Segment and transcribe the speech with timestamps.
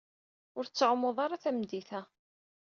[0.57, 2.01] Ur tettɛumud ara tameddit-a.